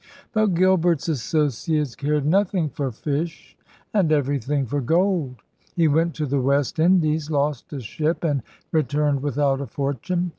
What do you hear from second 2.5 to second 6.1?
for fish and everything for gold. He